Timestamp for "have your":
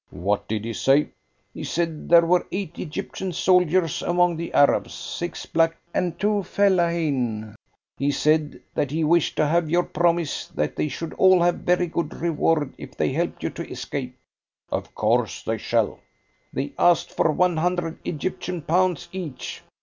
9.45-9.83